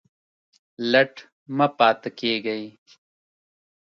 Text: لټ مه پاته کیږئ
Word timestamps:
لټ 0.91 1.13
مه 1.57 1.67
پاته 1.77 2.09
کیږئ 2.19 2.63